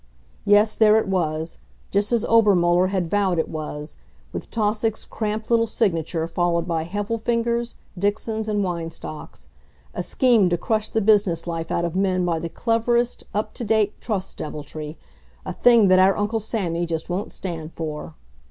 [0.45, 1.59] Yes, there it was,
[1.91, 3.97] just as Obermuller had vowed it was,
[4.33, 9.47] with Tausig's cramped little signature followed by Heffelfinger's, Dixon's and Weinstock's;
[9.93, 13.63] a scheme to crush the business life out of men by the cleverest, up to
[13.63, 14.97] date Trust deviltry;
[15.45, 18.15] a thing that our Uncle Sammy just won't stand for.